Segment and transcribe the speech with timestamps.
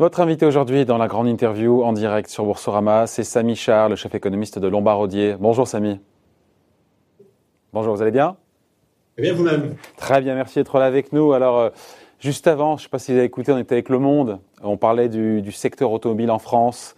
[0.00, 3.96] Votre invité aujourd'hui dans la grande interview en direct sur Boursorama, c'est Samy Char, le
[3.96, 5.36] chef économiste de Lombard-Odier.
[5.38, 6.00] Bonjour Samy.
[7.74, 8.38] Bonjour, vous allez bien?
[9.14, 9.74] Très bien vous-même.
[9.98, 11.34] Très bien, merci d'être là avec nous.
[11.34, 11.68] Alors, euh,
[12.18, 14.38] juste avant, je ne sais pas si vous avez écouté, on était avec Le Monde,
[14.62, 16.96] on parlait du, secteur automobile en France.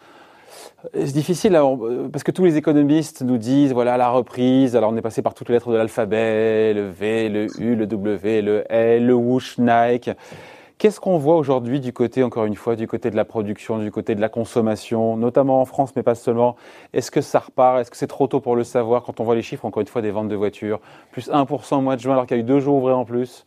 [0.94, 4.76] Euh, c'est difficile euh, parce que tous les économistes nous disent voilà la reprise.
[4.76, 7.88] Alors on est passé par toutes les lettres de l'alphabet, le V, le U, le
[7.88, 10.10] W, le L, le Whoosh, Nike.
[10.82, 13.92] Qu'est-ce qu'on voit aujourd'hui du côté, encore une fois, du côté de la production, du
[13.92, 16.56] côté de la consommation, notamment en France, mais pas seulement?
[16.92, 17.78] Est-ce que ça repart?
[17.78, 19.86] Est-ce que c'est trop tôt pour le savoir quand on voit les chiffres, encore une
[19.86, 20.80] fois, des ventes de voitures
[21.12, 23.04] Plus 1% au mois de juin, alors qu'il y a eu deux jours ouvrés en
[23.04, 23.44] plus.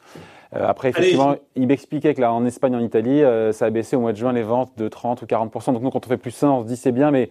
[0.56, 3.98] Euh, après, effectivement, il m'expliquait que là, en Espagne, en Italie, euh, ça a baissé
[3.98, 5.74] au mois de juin les ventes de 30 ou 40%.
[5.74, 7.30] Donc nous, quand on fait plus 1, on se dit c'est bien, mais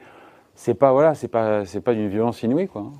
[0.54, 2.92] c'est pas voilà, c'est pas c'est pas d'une violence inouïe, quoi.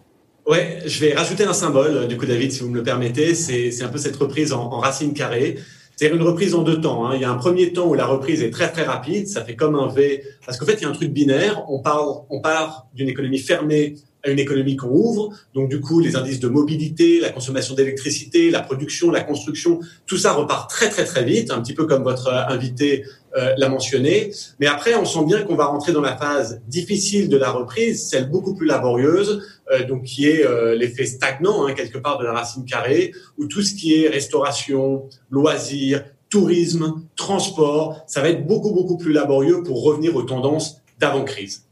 [0.46, 3.34] Ouais, je vais rajouter un symbole, euh, du coup, David, si vous me le permettez.
[3.34, 5.58] C'est un peu cette reprise en, en racine carrée.
[5.96, 7.06] C'est une reprise en deux temps.
[7.06, 7.12] Hein.
[7.14, 9.54] Il y a un premier temps où la reprise est très très rapide, ça fait
[9.54, 11.64] comme un V, parce qu'en fait il y a un truc binaire.
[11.68, 15.30] On part, on part d'une économie fermée à une économie qu'on ouvre.
[15.54, 20.16] Donc du coup, les indices de mobilité, la consommation d'électricité, la production, la construction, tout
[20.16, 23.04] ça repart très très très vite, un petit peu comme votre invité
[23.36, 24.30] euh, l'a mentionné.
[24.60, 28.08] Mais après, on sent bien qu'on va rentrer dans la phase difficile de la reprise,
[28.08, 32.24] celle beaucoup plus laborieuse, euh, donc qui est euh, l'effet stagnant hein, quelque part de
[32.24, 38.46] la racine carrée, où tout ce qui est restauration, loisirs, tourisme, transport, ça va être
[38.46, 41.64] beaucoup beaucoup plus laborieux pour revenir aux tendances d'avant crise.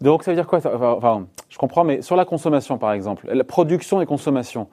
[0.00, 3.44] Donc ça veut dire quoi enfin, Je comprends, mais sur la consommation par exemple, la
[3.44, 4.68] production et consommation,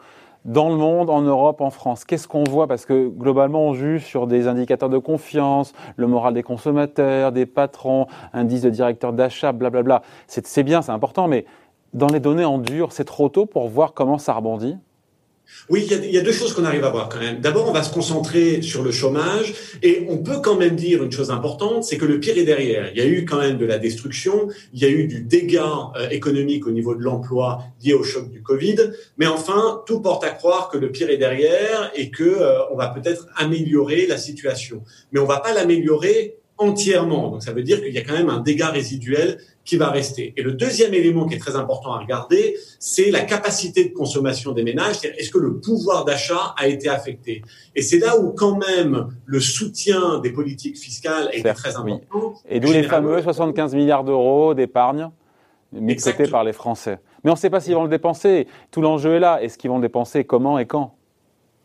[0.45, 2.67] dans le monde, en Europe, en France Qu'est-ce qu'on voit?
[2.67, 7.45] Parce que globalement, on juge sur des indicateurs de confiance, le moral des consommateurs, des
[7.45, 10.01] patrons, indice de directeur d'achat, blablabla.
[10.27, 11.45] C'est bien, c'est important, mais
[11.93, 14.77] dans les données en dur, c'est trop tôt pour voir comment ça rebondit?
[15.69, 17.41] Oui, il y, a, deux choses qu'on arrive à voir quand même.
[17.41, 19.53] D'abord, on va se concentrer sur le chômage
[19.83, 22.89] et on peut quand même dire une chose importante, c'est que le pire est derrière.
[22.93, 25.91] Il y a eu quand même de la destruction, il y a eu du dégât
[25.97, 28.77] euh, économique au niveau de l'emploi lié au choc du Covid,
[29.17, 32.75] mais enfin, tout porte à croire que le pire est derrière et que euh, on
[32.75, 34.83] va peut-être améliorer la situation.
[35.11, 37.29] Mais on va pas l'améliorer entièrement.
[37.29, 40.33] Donc ça veut dire qu'il y a quand même un dégât résiduel qui va rester.
[40.37, 44.53] Et le deuxième élément qui est très important à regarder, c'est la capacité de consommation
[44.53, 45.03] des ménages.
[45.03, 47.43] est-ce que le pouvoir d'achat a été affecté
[47.75, 52.33] Et c'est là où quand même le soutien des politiques fiscales est très important.
[52.49, 55.09] Et d'où les fameux 75 milliards d'euros d'épargne
[55.73, 56.99] mis de côté par les Français.
[57.23, 58.47] Mais on ne sait pas s'ils vont le dépenser.
[58.71, 59.43] Tout l'enjeu est là.
[59.43, 60.95] Est-ce qu'ils vont le dépenser Comment et quand?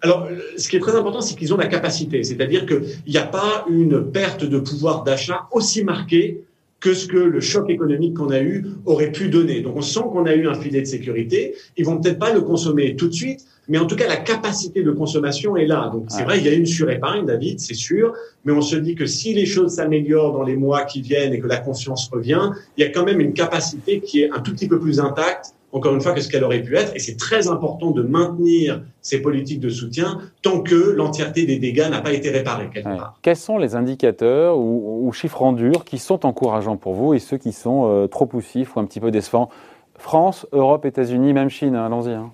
[0.00, 0.26] Alors,
[0.56, 3.64] ce qui est très important, c'est qu'ils ont la capacité, c'est-à-dire qu'il n'y a pas
[3.70, 6.42] une perte de pouvoir d'achat aussi marquée
[6.82, 9.60] que ce que le choc économique qu'on a eu aurait pu donner.
[9.60, 11.54] Donc, on sent qu'on a eu un filet de sécurité.
[11.76, 14.82] Ils vont peut-être pas le consommer tout de suite, mais en tout cas, la capacité
[14.82, 15.88] de consommation est là.
[15.93, 18.12] Donc, c'est vrai, il y a une surépargne, David, c'est sûr,
[18.44, 21.38] mais on se dit que si les choses s'améliorent dans les mois qui viennent et
[21.38, 24.53] que la confiance revient, il y a quand même une capacité qui est un tout
[24.53, 26.94] petit peu plus intacte encore une fois, que ce qu'elle aurait pu être?
[26.94, 31.88] Et c'est très important de maintenir ces politiques de soutien tant que l'entièreté des dégâts
[31.91, 33.19] n'a pas été réparée quelque part.
[33.22, 37.37] Quels sont les indicateurs ou, chiffres en dur qui sont encourageants pour vous et ceux
[37.37, 39.50] qui sont euh, trop poussifs ou un petit peu décevants?
[39.99, 42.12] France, Europe, États-Unis, même Chine, hein, allons-y.
[42.12, 42.31] Hein.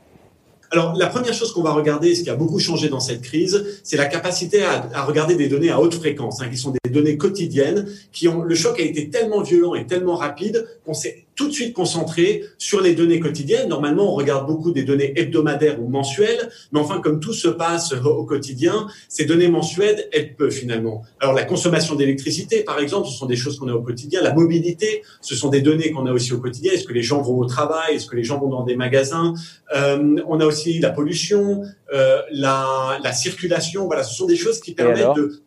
[0.70, 3.80] Alors, la première chose qu'on va regarder, ce qui a beaucoup changé dans cette crise,
[3.82, 7.16] c'est la capacité à, regarder des données à haute fréquence, hein, qui sont des données
[7.16, 11.46] quotidiennes, qui ont le choc a été tellement violent et tellement rapide qu'on s'est tout
[11.46, 13.68] de suite concentré sur les données quotidiennes.
[13.68, 17.92] Normalement, on regarde beaucoup des données hebdomadaires ou mensuelles, mais enfin, comme tout se passe
[17.92, 21.04] au quotidien, ces données mensuelles elles peu finalement.
[21.20, 24.20] Alors, la consommation d'électricité, par exemple, ce sont des choses qu'on a au quotidien.
[24.20, 26.72] La mobilité, ce sont des données qu'on a aussi au quotidien.
[26.72, 27.94] Est-ce que les gens vont au travail?
[27.94, 29.34] Est-ce que les gens vont dans des magasins?
[29.76, 31.62] Euh, On a aussi la pollution,
[31.94, 33.86] euh, la, la, circulation.
[33.86, 35.40] Voilà, ce sont des choses qui permettent de,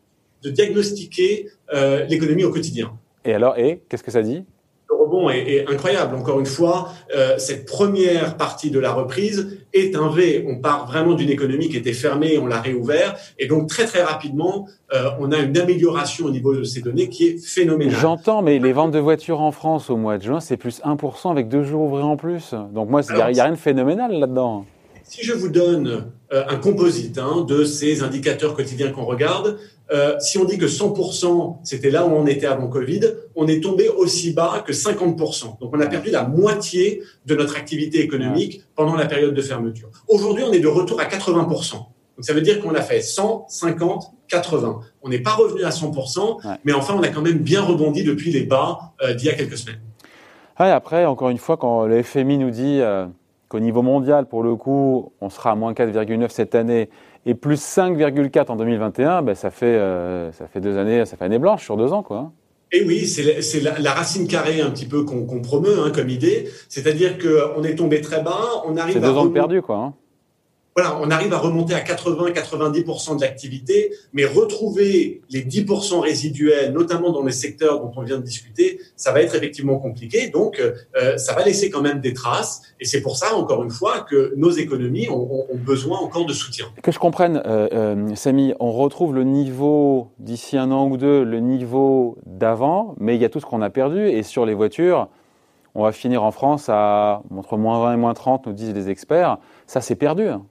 [0.43, 2.91] de, diagnostiquer euh, l'économie au quotidien.
[3.25, 4.43] Et alors, et qu'est-ce que ça dit?
[4.89, 6.15] Rebond est, incroyable.
[6.15, 10.45] Encore une fois, euh, cette première partie de la reprise est un V.
[10.47, 14.03] On part vraiment d'une économie qui était fermée, on l'a réouvert, et donc très très
[14.03, 17.95] rapidement, euh, on a une amélioration au niveau de ces données qui est phénoménale.
[17.99, 21.31] J'entends, mais les ventes de voitures en France au mois de juin, c'est plus 1%
[21.31, 22.53] avec deux jours ouvrés en plus.
[22.73, 24.65] Donc moi, il n'y a, rien de phénoménal là-dedans.
[25.11, 29.59] Si je vous donne euh, un composite hein, de ces indicateurs quotidiens qu'on regarde,
[29.91, 33.01] euh, si on dit que 100%, c'était là où on était avant Covid,
[33.35, 35.59] on est tombé aussi bas que 50%.
[35.59, 39.89] Donc, on a perdu la moitié de notre activité économique pendant la période de fermeture.
[40.07, 41.73] Aujourd'hui, on est de retour à 80%.
[41.73, 41.89] Donc,
[42.21, 44.79] ça veut dire qu'on a fait 100, 50, 80.
[45.01, 48.31] On n'est pas revenu à 100%, mais enfin, on a quand même bien rebondi depuis
[48.31, 49.81] les bas euh, d'il y a quelques semaines.
[50.55, 53.07] après, encore une fois, quand le FMI nous dit euh,
[53.51, 56.89] qu'au niveau mondial, pour le coup, on sera à moins 4,9 cette année
[57.25, 61.25] et plus 5,4 en 2021, ben ça, fait, euh, ça fait deux années, ça fait
[61.25, 62.01] année blanche sur deux ans.
[62.01, 62.17] Quoi.
[62.17, 62.31] Hein.
[62.71, 66.47] Et oui, c'est la, racine carrée un petit peu qu'on promeut hein, comme idée.
[66.69, 69.01] C'est-à-dire qu'on est tombé très bas, on arrive à...
[69.01, 69.75] C'est deux ans de perdu, quoi.
[69.75, 69.93] Hein
[70.75, 77.11] voilà, on arrive à remonter à 80-90% de l'activité, mais retrouver les 10% résiduels, notamment
[77.11, 80.29] dans les secteurs dont on vient de discuter, ça va être effectivement compliqué.
[80.29, 82.61] Donc, euh, ça va laisser quand même des traces.
[82.79, 86.65] Et c'est pour ça, encore une fois, que nos économies ont, besoin encore de soutien.
[86.81, 91.23] Que je comprenne, euh, euh, Samy, on retrouve le niveau d'ici un an ou deux,
[91.23, 94.07] le niveau d'avant, mais il y a tout ce qu'on a perdu.
[94.07, 95.09] Et sur les voitures,
[95.75, 98.89] on va finir en France à entre moins 20 et moins 30, nous disent les
[98.89, 99.37] experts.
[99.67, 100.27] Ça, c'est perdu.
[100.27, 100.43] Hein.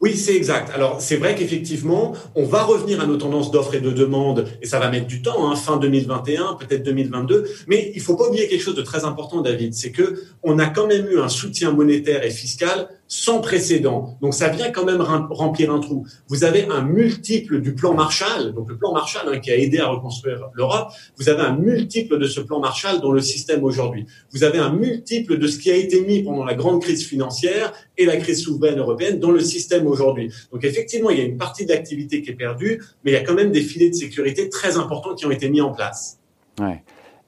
[0.00, 0.70] Oui, c'est exact.
[0.72, 4.66] Alors, c'est vrai qu'effectivement, on va revenir à nos tendances d'offres et de demande, et
[4.66, 7.48] ça va mettre du temps, hein, fin 2021, peut-être 2022.
[7.66, 10.66] Mais il faut pas oublier quelque chose de très important, David, c'est que on a
[10.66, 14.18] quand même eu un soutien monétaire et fiscal sans précédent.
[14.20, 16.06] Donc ça vient quand même remplir un trou.
[16.28, 19.78] Vous avez un multiple du plan Marshall, donc le plan Marshall hein, qui a aidé
[19.78, 20.88] à reconstruire l'Europe.
[21.16, 24.06] Vous avez un multiple de ce plan Marshall dans le système aujourd'hui.
[24.32, 27.72] Vous avez un multiple de ce qui a été mis pendant la grande crise financière
[27.96, 30.30] et la crise souveraine européenne dans le système aujourd'hui.
[30.52, 33.24] Donc effectivement, il y a une partie d'activité qui est perdue, mais il y a
[33.24, 36.18] quand même des filets de sécurité très importants qui ont été mis en place.
[36.60, 36.82] Ouais.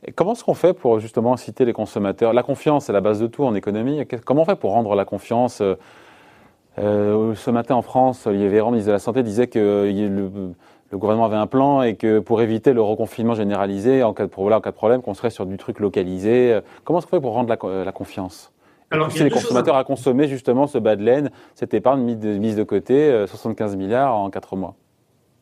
[0.05, 2.33] Et comment est-ce qu'on fait pour justement inciter les consommateurs?
[2.33, 4.03] La confiance, c'est la base de tout en économie.
[4.25, 5.75] Comment on fait pour rendre la confiance euh,
[6.79, 11.27] euh, Ce matin en France, Olivier Véran, ministre de la Santé, disait que le, gouvernement
[11.27, 14.71] avait un plan et que pour éviter le reconfinement généralisé, en cas de, en cas
[14.71, 16.61] de problème, qu'on serait sur du truc localisé.
[16.85, 18.53] Comment est-ce qu'on fait pour rendre la, confiance?
[18.91, 19.85] Alors, pousser les consommateurs à...
[19.85, 23.77] consommer justement ce bas de laine, cette épargne mise de, mise de côté, 75 euh,
[23.77, 24.75] milliards en 4 mois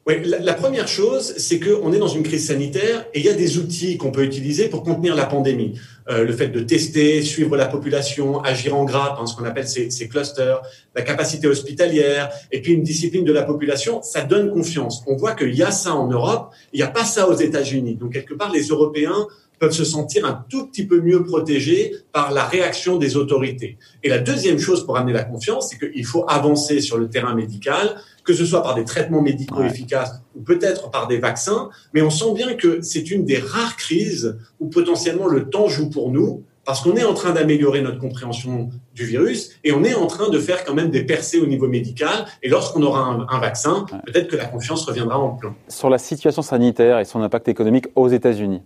[0.08, 3.34] oui, la, première chose, c'est qu'on est dans une crise sanitaire et il y a
[3.34, 5.78] des outils qu'on peut utiliser pour contenir la pandémie.
[6.08, 9.68] Euh, le fait de tester, suivre la population, agir en grappe, hein, ce qu'on appelle
[9.68, 10.62] ces, ces, clusters,
[10.94, 15.04] la capacité hospitalière, et puis une discipline de la population, ça donne confiance.
[15.06, 17.96] On voit qu'il y a ça en Europe, il n'y a pas ça aux États-Unis.
[17.96, 19.26] Donc quelque part, les Européens
[19.58, 23.78] peuvent se sentir un tout petit peu mieux protégés par la réaction des autorités.
[24.02, 27.34] Et la deuxième chose pour amener la confiance, c'est qu'il faut avancer sur le terrain
[27.34, 31.70] médical, que ce soit par des traitements médicaux efficaces ou peut-être par des vaccins.
[31.94, 35.90] Mais on sent bien que c'est une des rares crises où potentiellement le temps joue
[35.90, 39.94] pour nous parce qu'on est en train d'améliorer notre compréhension du virus et on est
[39.94, 42.26] en train de faire quand même des percées au niveau médical.
[42.42, 45.56] Et lorsqu'on aura un, vaccin, peut-être que la confiance reviendra en plein.
[45.68, 48.60] Sur la situation sanitaire et son impact économique aux États-Unis,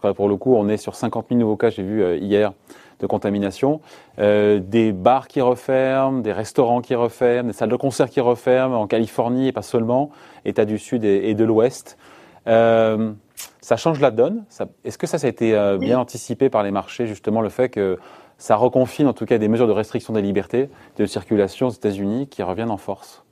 [0.00, 2.16] parce que pour le coup, on est sur 50 000 nouveaux cas, j'ai vu euh,
[2.16, 2.52] hier,
[3.00, 3.80] de contamination.
[4.18, 8.80] Euh, des bars qui referment, des restaurants qui referment, des salles de concert qui referment
[8.80, 10.10] en Californie et pas seulement,
[10.44, 11.96] États du Sud et, de l'Ouest.
[12.46, 13.12] Euh,
[13.60, 14.44] ça change la donne.
[14.84, 17.98] Est-ce que ça, ça a été bien anticipé par les marchés, justement, le fait que
[18.38, 22.28] ça reconfine en tout cas des mesures de restriction des libertés de circulation aux États-Unis
[22.28, 23.24] qui reviennent en force?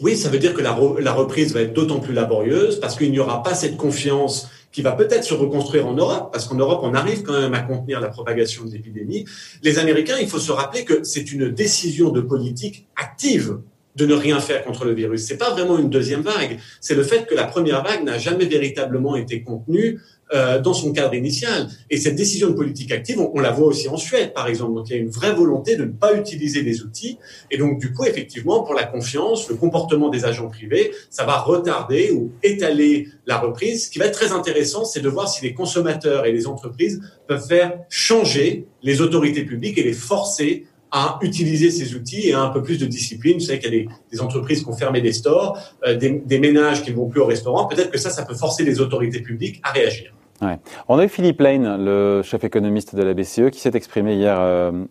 [0.00, 3.12] Oui, ça veut dire que la, la reprise va être d'autant plus laborieuse parce qu'il
[3.12, 6.80] n'y aura pas cette confiance qui va peut-être se reconstruire en Europe, parce qu'en Europe,
[6.82, 9.24] on arrive quand même à contenir la propagation de l'épidémie.
[9.62, 13.60] Les Américains, il faut se rappeler que c'est une décision de politique active
[13.94, 15.24] de ne rien faire contre le virus.
[15.26, 16.58] C'est pas vraiment une deuxième vague.
[16.80, 20.00] C'est le fait que la première vague n'a jamais véritablement été contenue
[20.34, 21.68] euh, dans son cadre initial.
[21.90, 24.74] Et cette décision de politique active, on, la voit aussi en Suède, par exemple.
[24.74, 27.18] Donc il y a une vraie volonté de ne pas utiliser les outils.
[27.50, 31.38] Et donc du coup, effectivement, pour la confiance, le comportement des agents privés, ça va
[31.38, 33.86] retarder ou étaler la reprise.
[33.86, 37.00] Ce qui va être très intéressant, c'est de voir si les consommateurs et les entreprises
[37.28, 42.40] peuvent faire changer les autorités publiques et les forcer à utiliser ces outils et à
[42.40, 43.34] un peu plus de discipline.
[43.34, 46.82] Vous savez qu'il y a des, entreprises qui ont fermé des stores, euh, des, ménages
[46.82, 47.66] qui ne vont plus au restaurant.
[47.66, 50.12] Peut-être que ça, ça peut forcer les autorités publiques à réagir.
[50.42, 50.58] Ouais.
[50.88, 54.36] On a eu Philippe Lane, le chef économiste de la BCE, qui s'est exprimé hier
[54.38, 54.84] euh,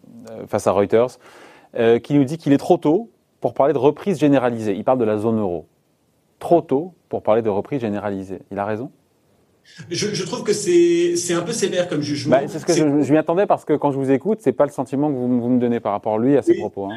[0.48, 1.20] face à Reuters,
[1.76, 4.74] euh, qui nous dit qu'il est trop tôt pour parler de reprise généralisée.
[4.76, 5.68] Il parle de la zone euro.
[6.40, 8.40] Trop tôt pour parler de reprise généralisée.
[8.52, 8.92] Il a raison?
[9.90, 12.38] Je, trouve que c'est un peu sévère comme jugement.
[12.38, 14.66] Bah, c'est ce que je, m'y attendais parce que quand je vous écoute, c'est pas
[14.66, 16.86] le sentiment que vous, me donnez par rapport à lui à ses propos.
[16.86, 16.96] Hein.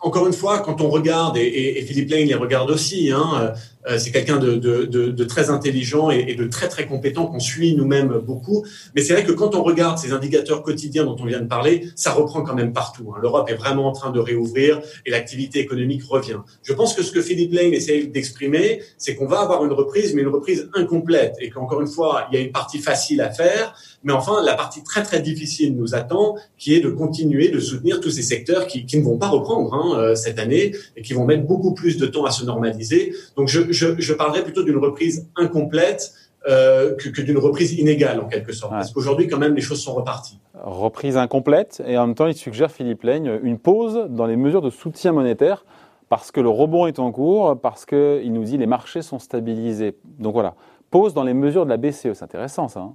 [0.00, 3.54] Encore une fois, quand on regarde, et, Philippe Lane les regarde aussi, hein,
[3.88, 8.64] euh, c'est quelqu'un de, très intelligent et, de très très compétent qu'on suit nous-mêmes beaucoup.
[8.94, 11.88] Mais c'est vrai que quand on regarde ces indicateurs quotidiens dont on vient de parler,
[11.96, 13.12] ça reprend quand même partout.
[13.14, 13.20] Hein.
[13.22, 16.38] L'Europe est vraiment en train de réouvrir et l'activité économique revient.
[16.62, 20.14] Je pense que ce que Philippe Lane essaie d'exprimer, c'est qu'on va avoir une reprise,
[20.14, 23.30] mais une reprise incomplète et qu'encore une fois, il y a une partie facile à
[23.30, 23.74] faire,
[24.04, 28.00] mais enfin, la partie très très difficile nous attend, qui est de continuer de soutenir
[28.00, 31.14] tous ces secteurs qui, qui ne vont pas reprendre hein, euh, cette année et qui
[31.14, 33.14] vont mettre beaucoup plus de temps à se normaliser.
[33.36, 36.12] Donc je, je, je parlerais plutôt d'une reprise incomplète
[36.46, 38.72] euh, que, que d'une reprise inégale en quelque sorte.
[38.72, 40.38] Parce qu'aujourd'hui, quand même, les choses sont reparties.
[40.62, 44.60] Reprise incomplète, et en même temps, il suggère, Philippe Laigne, une pause dans les mesures
[44.60, 45.64] de soutien monétaire,
[46.10, 49.96] parce que le rebond est en cours, parce qu'il nous dit les marchés sont stabilisés.
[50.18, 50.54] Donc voilà,
[50.90, 52.80] pause dans les mesures de la BCE, c'est intéressant ça.
[52.80, 52.94] Hein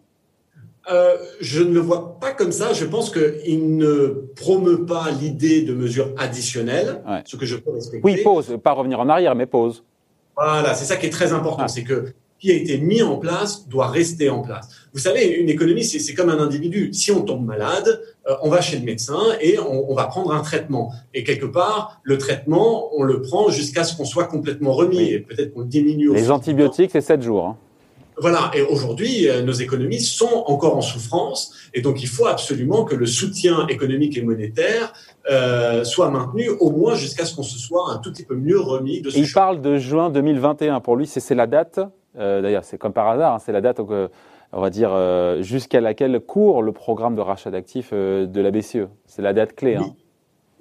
[0.91, 2.73] euh, je ne le vois pas comme ça.
[2.73, 8.01] Je pense qu'il ne promeut pas l'idée de mesures additionnelles, ce que je peux respecter.
[8.03, 9.83] Oui, pause, pas revenir en arrière, mais pause.
[10.35, 13.67] Voilà, c'est ça qui est très important, c'est que qui a été mis en place
[13.67, 14.69] doit rester en place.
[14.93, 16.93] Vous savez, une économie, c'est comme un individu.
[16.93, 20.31] Si on tombe malade, euh, on va chez le médecin et on, on, va prendre
[20.33, 20.93] un traitement.
[21.13, 25.03] Et quelque part, le traitement, on le prend jusqu'à ce qu'on soit complètement remis.
[25.11, 26.13] Et peut-être qu'on diminue.
[26.13, 27.45] Les antibiotiques, c'est 7 jours.
[27.45, 27.57] Hein.
[28.21, 32.83] Voilà, et aujourd'hui, euh, nos économies sont encore en souffrance, et donc il faut absolument
[32.83, 34.93] que le soutien économique et monétaire
[35.29, 38.59] euh, soit maintenu au moins jusqu'à ce qu'on se soit un tout petit peu mieux
[38.59, 41.79] remis de ce Il parle de juin 2021, pour lui, c'est la date,
[42.17, 44.07] euh, d'ailleurs c'est comme par hasard, hein, c'est la date, euh,
[44.51, 44.91] on va dire,
[45.41, 48.87] jusqu'à laquelle court le programme de rachat d'actifs de la BCE.
[49.05, 49.75] C'est la date clé.
[49.75, 49.83] Hein.
[49.85, 49.93] Oui,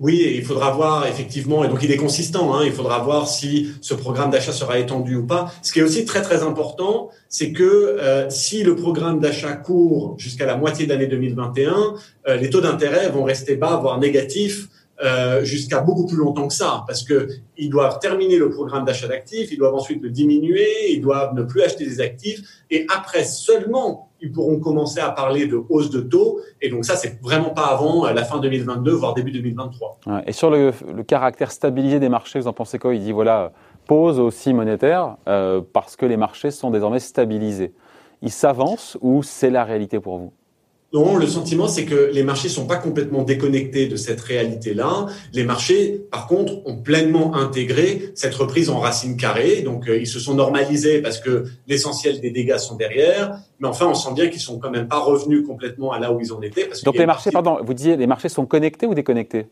[0.06, 3.94] il faudra voir effectivement, et donc il est consistant, hein, il faudra voir si ce
[3.94, 5.52] programme d'achat sera étendu ou pas.
[5.62, 10.14] Ce qui est aussi très très important, c'est que euh, si le programme d'achat court
[10.18, 11.94] jusqu'à la moitié de l'année 2021,
[12.28, 14.68] euh, les taux d'intérêt vont rester bas, voire négatifs,
[15.04, 19.06] euh, jusqu'à beaucoup plus longtemps que ça, parce que ils doivent terminer le programme d'achat
[19.06, 22.40] d'actifs, ils doivent ensuite le diminuer, ils doivent ne plus acheter des actifs,
[22.70, 26.96] et après seulement ils pourront commencer à parler de hausse de taux, et donc ça
[26.96, 30.00] c'est vraiment pas avant la fin 2022, voire début 2023.
[30.06, 32.94] Ouais, et sur le, le, caractère stabilisé des marchés, vous en pensez quoi?
[32.94, 33.52] Il dit voilà
[33.88, 37.72] pause aussi monétaire euh, parce que les marchés sont désormais stabilisés.
[38.22, 40.32] Ils s'avancent ou c'est la réalité pour vous?
[40.94, 45.06] Non, le sentiment, c'est que les marchés sont pas complètement déconnectés de cette réalité-là.
[45.34, 49.60] Les marchés, par contre, ont pleinement intégré cette reprise en racine carrée.
[49.60, 53.38] Donc, euh, ils se sont normalisés parce que l'essentiel des dégâts sont derrière.
[53.60, 56.20] Mais enfin, on sent bien qu'ils sont quand même pas revenus complètement à là où
[56.20, 56.64] ils en étaient.
[56.64, 59.44] Parce Donc, les marchés, pardon, vous disiez, les marchés sont connectés ou déconnectés?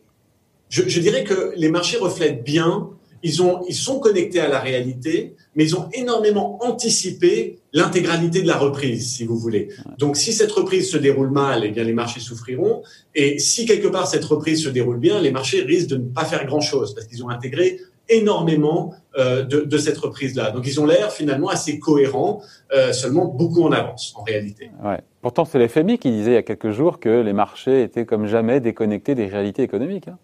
[0.69, 2.89] Je, je dirais que les marchés reflètent bien
[3.27, 8.47] ils, ont, ils sont connectés à la réalité, mais ils ont énormément anticipé l'intégralité de
[8.47, 9.67] la reprise, si vous voulez.
[9.97, 12.83] Donc, si cette reprise se déroule mal, eh bien, les marchés souffriront.
[13.15, 16.23] Et si quelque part cette reprise se déroule bien, les marchés risquent de ne pas
[16.23, 20.51] faire grand-chose parce qu'ils ont intégré énormément euh, de, de, cette reprise-là.
[20.51, 22.41] Donc, ils ont l'air finalement assez cohérents,
[22.73, 24.71] euh, seulement beaucoup en avance, en réalité.
[24.81, 25.01] Ouais.
[25.21, 28.27] Pourtant, c'est l'FMI qui disait il y a quelques jours que les marchés étaient comme
[28.27, 30.07] jamais déconnectés des réalités économiques.
[30.07, 30.17] Hein.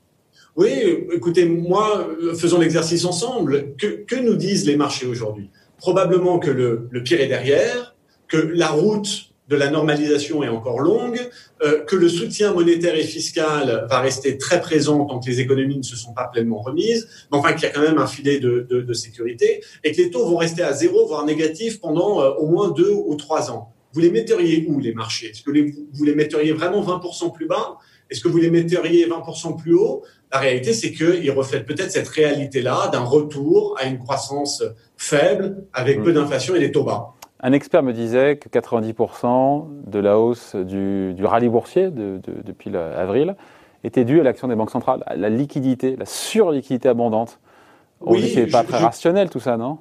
[0.56, 0.70] Oui,
[1.12, 2.08] écoutez, moi,
[2.38, 3.76] faisons l'exercice ensemble.
[3.76, 5.50] Que, nous disent les marchés aujourd'hui?
[5.78, 7.96] Probablement que le, pire est derrière,
[8.28, 11.20] que la route de la normalisation est encore longue,
[11.64, 15.78] euh, que le soutien monétaire et fiscal va rester très présent tant que les économies
[15.78, 18.40] ne se sont pas pleinement remises, mais enfin qu'il y a quand même un filet
[18.40, 22.48] de, sécurité, et que les taux vont rester à zéro, voire négatifs pendant euh, au
[22.48, 23.74] moins deux ou trois ans.
[23.92, 25.32] Vous les metteriez où, les marchés?
[25.32, 27.78] Est-ce que vous les metteriez vraiment 20% plus bas?
[28.10, 30.04] Est-ce que vous les metteriez 20% plus haut?
[30.34, 34.64] La réalité, c'est qu'il reflète peut-être cette réalité-là d'un retour à une croissance
[34.98, 36.16] faible avec peu mmh.
[36.16, 37.14] d'inflation et des taux bas.
[37.40, 42.42] Un expert me disait que 90% de la hausse du, du rallye boursier de, de,
[42.44, 43.36] depuis avril
[43.84, 47.40] était due à l'action des banques centrales, à la liquidité, la surliquidité abondante.
[48.02, 49.78] On oui, dit que c'est pas très je, rationnel tout ça, non?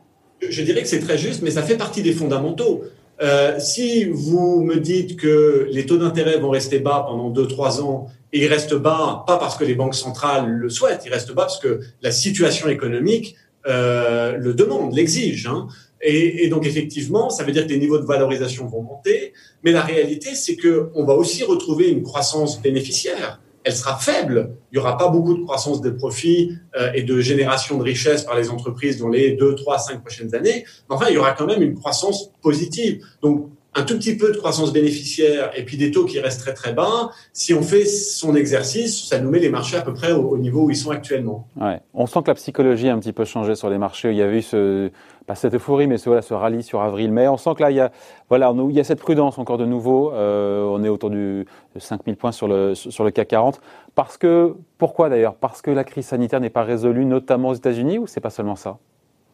[0.47, 2.82] Je dirais que c'est très juste, mais ça fait partie des fondamentaux.
[3.23, 8.09] Euh, si vous me dites que les taux d'intérêt vont rester bas pendant 2-3 ans
[8.33, 11.43] et ils restent bas, pas parce que les banques centrales le souhaitent, ils restent bas
[11.43, 13.37] parce que la situation économique
[13.69, 15.47] euh, le demande, l'exige.
[15.47, 15.69] Hein.
[16.00, 19.83] Et, donc effectivement, ça veut dire que les niveaux de valorisation vont monter, mais la
[19.83, 23.41] réalité, c'est que on va aussi retrouver une croissance bénéficiaire.
[23.64, 24.57] Elle sera faible.
[24.73, 28.23] Il y aura pas beaucoup de croissance des profits euh, et de génération de richesse
[28.23, 30.64] par les entreprises dans les deux, trois, cinq prochaines années.
[30.88, 33.04] Mais enfin, il y aura quand même une croissance positive.
[33.23, 36.55] Donc un tout petit peu de croissance bénéficiaire et puis des taux qui restent très
[36.55, 40.12] très bas, si on fait son exercice, ça nous met les marchés à peu près
[40.12, 41.49] au, au niveau où ils sont actuellement.
[41.61, 41.81] Ouais.
[41.95, 44.11] On sent que la psychologie a un petit peu changé sur les marchés.
[44.11, 44.91] Il y avait eu ce,
[45.26, 47.29] pas cette euphorie, mais ce, voilà, ce rallye sur avril-mai.
[47.29, 47.91] On sent que là, il y a,
[48.29, 50.12] voilà, il y a cette prudence encore de nouveau.
[50.12, 53.61] Euh, on est autour du, de 5000 points sur le, sur le CAC 40.
[53.95, 55.35] Parce que, pourquoi d'ailleurs?
[55.35, 58.57] Parce que la crise sanitaire n'est pas résolue, notamment aux États-Unis, ou c'est pas seulement
[58.57, 58.79] ça?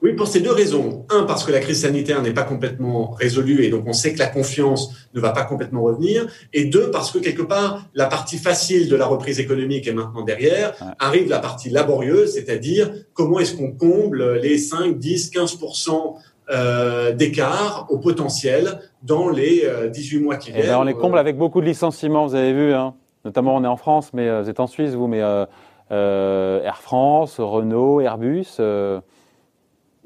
[0.02, 1.06] Oui, pour ces deux raisons.
[1.10, 4.18] Un, parce que la crise sanitaire n'est pas complètement résolue et donc on sait que
[4.18, 6.26] la confiance ne va pas complètement revenir.
[6.52, 10.22] Et deux, parce que quelque part, la partie facile de la reprise économique est maintenant
[10.22, 10.74] derrière.
[10.80, 10.92] Ouais.
[10.98, 16.14] Arrive la partie laborieuse, c'est-à-dire comment est-ce qu'on comble les 5, 10, 15%
[16.50, 20.64] euh, d'écart au potentiel dans les euh, 18 mois qui viennent.
[20.64, 22.72] Eh ben on les comble avec beaucoup de licenciements, vous avez vu.
[22.72, 22.94] Hein.
[23.24, 25.44] Notamment, on est en France, mais euh, vous êtes en Suisse, vous, mais euh,
[25.90, 28.56] euh, Air France, Renault, Airbus.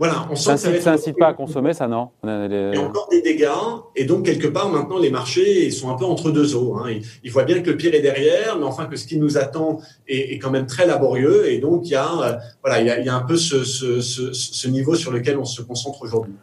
[0.03, 2.09] Voilà, on sent ça pas à consommer, ça non?
[2.25, 3.47] Il y a encore des dégâts,
[3.95, 6.77] et donc quelque part maintenant les marchés ils sont un peu entre deux eaux.
[6.77, 6.91] Hein.
[6.91, 9.39] Ils, ils, voient bien que le pire est derrière, mais enfin que ce qui nous
[9.39, 9.79] attend
[10.09, 12.33] est, est quand même très laborieux, et donc il y a euh,
[12.65, 15.13] voilà il y a, il y a, un peu ce, ce, ce, ce, niveau sur
[15.13, 16.35] lequel on se concentre aujourd'hui.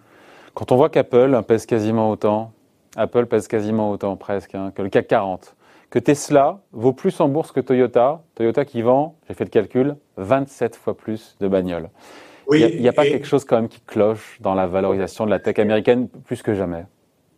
[0.54, 2.54] Quand on voit qu'Apple pèse quasiment autant,
[2.96, 5.56] Apple pèse quasiment autant presque hein, que le CAC 40.
[5.90, 8.22] Que Tesla vaut plus en bourse que Toyota.
[8.36, 11.90] Toyota qui vend, j'ai fait le calcul, 27 fois plus de bagnoles.
[12.50, 15.30] Oui, il n'y a, pas quelque chose quand même qui cloche dans la valorisation de
[15.30, 16.84] la tech américaine plus que jamais.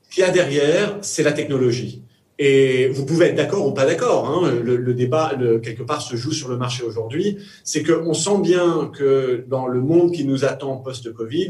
[0.03, 2.03] Ce qu'il y a derrière, c'est la technologie.
[2.39, 4.27] Et vous pouvez être d'accord ou pas d'accord.
[4.27, 7.37] Hein, le, débat, quelque part, se joue sur le marché aujourd'hui.
[7.65, 11.49] C'est qu'on sent bien que dans le monde qui nous attend post-Covid,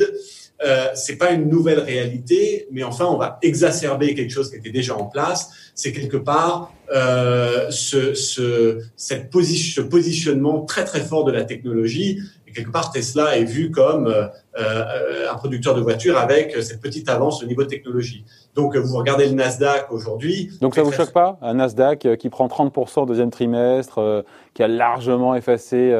[0.63, 4.72] euh, c'est pas une nouvelle réalité, mais enfin, on va exacerber quelque chose qui était
[4.72, 5.50] déjà en place.
[5.75, 11.46] C'est quelque part euh, ce, ce, cette position, ce positionnement très très fort de la
[11.46, 12.20] technologie
[12.51, 14.27] quelque part, Tesla est vu comme euh,
[14.60, 18.25] euh, un producteur de voitures avec cette petite avance au niveau de technologie.
[18.55, 20.51] Donc, vous regardez le Nasdaq aujourd'hui.
[20.62, 21.38] Donc, ça vous choque pas?
[21.41, 25.96] Un Nasdaq euh, qui prend 30% au deuxième trimestre, qui a largement effacé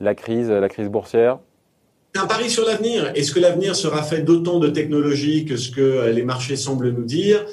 [0.00, 1.38] la crise, la crise boursière?
[2.14, 3.10] C'est un pari sur l'avenir.
[3.14, 7.04] Est-ce que l'avenir sera fait d'autant de technologie que ce que les marchés semblent nous
[7.04, 7.44] dire?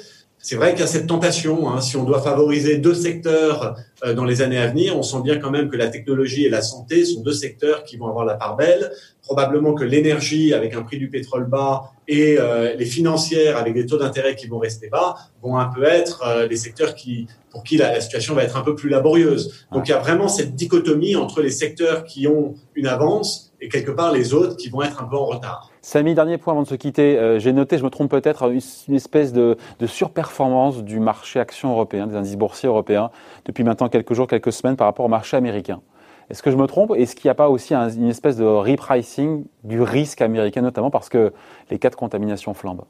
[0.44, 1.70] C'est vrai qu'il y a cette tentation.
[1.70, 5.22] Hein, si on doit favoriser deux secteurs euh, dans les années à venir, on sent
[5.22, 8.24] bien quand même que la technologie et la santé sont deux secteurs qui vont avoir
[8.24, 8.90] la part belle.
[9.22, 13.86] Probablement que l'énergie, avec un prix du pétrole bas, et euh, les financières, avec des
[13.86, 17.62] taux d'intérêt qui vont rester bas, vont un peu être euh, les secteurs qui, pour
[17.62, 19.66] qui la, situation va être un peu plus laborieuse.
[19.70, 23.68] Donc il y a vraiment cette dichotomie entre les secteurs qui ont une avance et
[23.68, 25.70] quelque part les autres qui vont être un peu en retard.
[25.80, 27.16] Samy, dernier point avant de se quitter.
[27.16, 32.08] Euh, j'ai noté, je me trompe peut-être, une, espèce de, surperformance du marché action européen,
[32.08, 33.10] des indices boursiers européens,
[33.44, 35.80] depuis maintenant quelques jours, quelques semaines par rapport au marché américain.
[36.28, 36.92] Est-ce que je me trompe?
[36.96, 41.08] Est-ce qu'il n'y a pas aussi une espèce de repricing du risque américain, notamment parce
[41.08, 41.32] que
[41.70, 42.84] les cas de contamination flambent?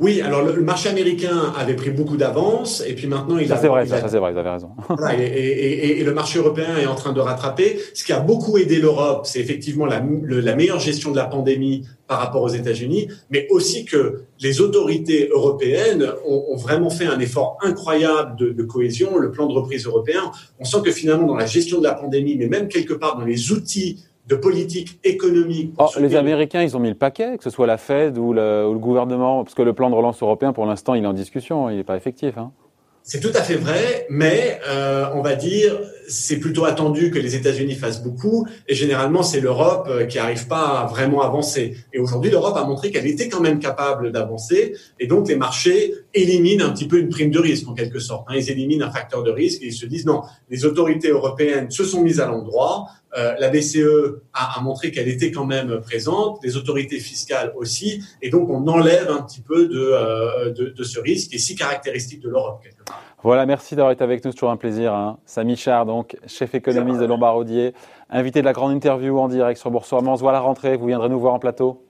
[0.00, 3.68] Oui, alors le, marché américain avait pris beaucoup d'avance et puis maintenant il ça c'est
[3.68, 4.70] vrai, ça, c'est vrai, vous avez raison.
[5.18, 7.78] et, le marché européen est en train de rattraper.
[7.92, 12.18] Ce qui a beaucoup aidé l'Europe, c'est effectivement la, meilleure gestion de la pandémie par
[12.18, 18.36] rapport aux États-Unis, mais aussi que les autorités européennes ont, vraiment fait un effort incroyable
[18.38, 19.18] de, de, cohésion.
[19.18, 22.36] Le plan de reprise européen, on sent que finalement dans la gestion de la pandémie,
[22.36, 25.74] mais même quelque part dans les outils de politique économique.
[26.00, 29.44] Les Américains, ils ont mis le paquet, que ce soit la Fed ou le, gouvernement,
[29.44, 31.84] parce que le plan de relance européen, pour l'instant, il est en discussion, il n'est
[31.84, 32.38] pas effectif.
[32.38, 32.52] Hein.
[33.06, 37.34] C'est tout à fait vrai, mais euh, on va dire c'est plutôt attendu que les
[37.34, 41.76] États-Unis fassent beaucoup, et généralement c'est l'Europe euh, qui n'arrive pas à vraiment avancer.
[41.92, 45.92] Et aujourd'hui, l'Europe a montré qu'elle était quand même capable d'avancer, et donc les marchés
[46.14, 48.26] éliminent un petit peu une prime de risque en quelque sorte.
[48.28, 48.34] Hein.
[48.36, 51.84] Ils éliminent un facteur de risque et ils se disent non, les autorités européennes se
[51.84, 56.40] sont mises à l'endroit, euh, la BCE a, a montré qu'elle était quand même présente,
[56.42, 60.82] les autorités fiscales aussi, et donc on enlève un petit peu de, euh, de, de
[60.84, 63.00] ce risque qui est si caractéristique de l'Europe quelque part.
[63.22, 64.92] Voilà, merci d'avoir été avec nous, toujours un plaisir.
[64.92, 65.18] Hein.
[65.24, 67.72] Samy Char, donc chef économiste de Lombardier,
[68.10, 70.10] invité de la grande interview en direct sur Boursorama.
[70.10, 71.82] On se voit à la rentrée, vous viendrez nous voir en plateau,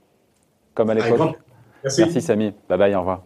[0.74, 1.36] comme à l'époque.
[1.82, 2.02] Merci.
[2.02, 3.22] merci Samy, bye bye, au revoir.